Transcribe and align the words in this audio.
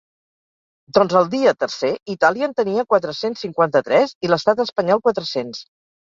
Doncs 0.97 1.17
el 1.17 1.27
dia 1.33 1.51
tercer, 1.63 1.91
Itàlia 2.13 2.47
en 2.47 2.55
tenia 2.59 2.85
quatre-cents 2.93 3.43
cinquanta-tres 3.45 4.15
i 4.29 4.31
l’estat 4.31 4.63
espanyol, 4.65 5.03
quatre-cents. 5.09 5.61